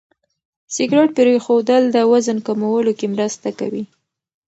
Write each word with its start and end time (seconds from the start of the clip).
سګرېټ 0.75 1.09
پرېښودل 1.19 1.83
د 1.91 1.97
وزن 2.11 2.37
کمولو 2.47 2.91
کې 2.99 3.07
مرسته 3.15 3.47
کوي. 3.59 3.83